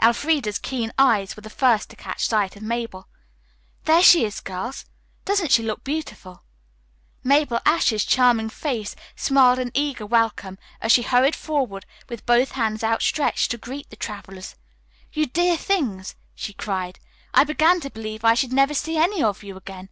Elfreda's 0.00 0.60
keen 0.60 0.92
eyes 1.00 1.34
were 1.36 1.40
the 1.40 1.50
first 1.50 1.90
to 1.90 1.96
catch 1.96 2.26
sight 2.28 2.54
of 2.54 2.62
Mabel. 2.62 3.08
"There 3.86 4.04
she 4.04 4.24
is, 4.24 4.38
girls! 4.38 4.84
Doesn't 5.24 5.50
she 5.50 5.64
look 5.64 5.82
beautiful?" 5.82 6.44
Mabel 7.24 7.58
Ashe's 7.66 8.04
charming 8.04 8.50
face 8.50 8.94
smiled 9.16 9.58
an 9.58 9.72
eager 9.74 10.06
welcome 10.06 10.58
as 10.80 10.92
she 10.92 11.02
hurried 11.02 11.34
forward 11.34 11.86
with 12.08 12.24
both 12.24 12.52
hands 12.52 12.84
outstretched 12.84 13.50
to 13.50 13.58
greet 13.58 13.90
the 13.90 13.96
travelers. 13.96 14.54
"You 15.12 15.26
dear 15.26 15.56
things!" 15.56 16.14
she 16.36 16.52
cried; 16.52 17.00
"I 17.34 17.42
began 17.42 17.80
to 17.80 17.90
believe 17.90 18.24
I 18.24 18.34
should 18.34 18.52
never 18.52 18.74
see 18.74 18.96
any 18.96 19.24
of 19.24 19.42
you 19.42 19.56
again. 19.56 19.88